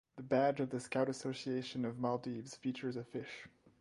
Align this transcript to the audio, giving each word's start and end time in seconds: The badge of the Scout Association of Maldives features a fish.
The 0.17 0.23
badge 0.23 0.59
of 0.61 0.71
the 0.71 0.79
Scout 0.79 1.09
Association 1.09 1.85
of 1.85 1.99
Maldives 1.99 2.55
features 2.55 2.95
a 2.95 3.03
fish. 3.03 3.47